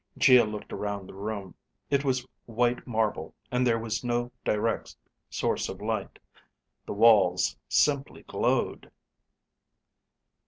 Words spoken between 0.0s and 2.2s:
Geo looked around the room. It